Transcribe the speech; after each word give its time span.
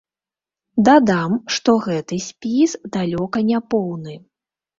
Дадам, 0.87 1.35
што 1.57 1.75
гэты 1.87 2.19
спіс 2.29 2.75
далёка 2.97 3.45
не 3.53 3.59
поўны. 3.77 4.19